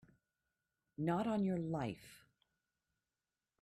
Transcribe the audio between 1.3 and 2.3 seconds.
your life!